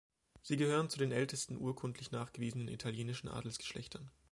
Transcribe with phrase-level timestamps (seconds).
[0.41, 4.09] Sie gehören zu den ältesten urkundlich nachgewiesenen italienischen Adelsgeschlechtern.